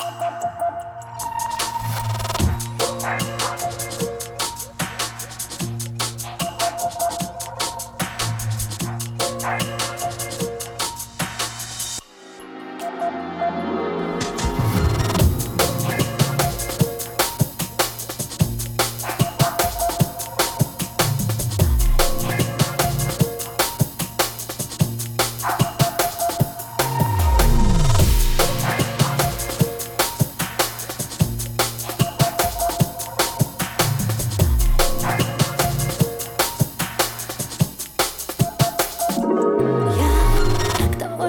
[0.00, 0.69] Música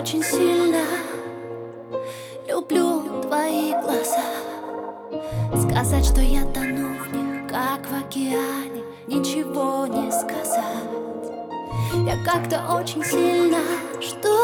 [0.02, 0.80] очень сильно
[2.48, 4.24] Люблю твои глаза.
[5.55, 10.64] Сказать, что я тону в них, как в океане Ничего не сказать.
[11.94, 13.60] Я как-то очень сильно
[14.02, 14.40] жду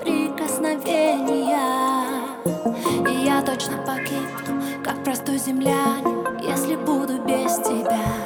[0.00, 2.06] прикосновения.
[3.06, 8.25] И я точно погибну, как простой землянин Если буду без тебя.